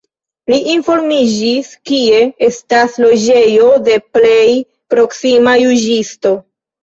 [0.51, 4.49] Li informiĝis, kie estas loĝejo de plej
[4.95, 6.33] proksima juĝisto.